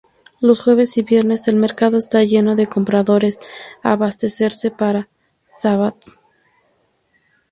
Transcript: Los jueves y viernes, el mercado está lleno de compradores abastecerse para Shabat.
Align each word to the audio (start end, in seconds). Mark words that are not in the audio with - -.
Los 0.39 0.63
jueves 0.63 0.97
y 0.97 1.03
viernes, 1.03 1.47
el 1.47 1.57
mercado 1.57 1.99
está 1.99 2.23
lleno 2.23 2.55
de 2.55 2.65
compradores 2.65 3.37
abastecerse 3.83 4.71
para 4.71 5.09
Shabat. 5.61 5.95